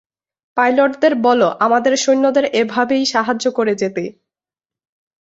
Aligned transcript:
পাইলটদের 0.57 1.13
বলো, 1.17 1.47
আমাদের 1.59 1.93
সৈন্যদের 1.97 2.45
এভাবেই 2.53 3.03
সাহায্য 3.05 3.45
করে 3.51 3.73
যেতে। 3.75 4.03